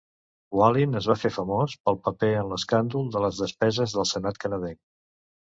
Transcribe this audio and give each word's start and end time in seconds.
Wallin 0.59 0.99
es 0.99 1.09
va 1.11 1.15
fer 1.23 1.29
famós 1.35 1.75
pel 1.89 1.99
paper 2.07 2.31
en 2.39 2.49
l'escàndol 2.55 3.13
de 3.17 3.23
les 3.27 3.43
despeses 3.45 3.95
del 4.01 4.09
Senat 4.15 4.43
canadenc. 4.47 4.81